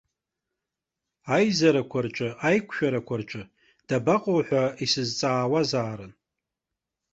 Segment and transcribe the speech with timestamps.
[1.35, 3.43] Аизарақәа рҿы, аиқәшәарақәа рҿы,
[3.87, 6.13] дабаҟоу ҳәа исазҵаауазаарын.